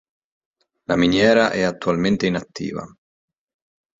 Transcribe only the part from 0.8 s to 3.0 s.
La miniera è attualmente inattiva.